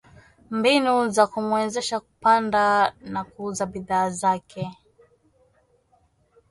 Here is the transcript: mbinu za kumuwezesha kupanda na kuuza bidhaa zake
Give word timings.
mbinu 0.51 1.09
za 1.09 1.27
kumuwezesha 1.27 1.99
kupanda 1.99 2.93
na 3.01 3.23
kuuza 3.23 3.65
bidhaa 3.65 4.09
zake 4.09 4.71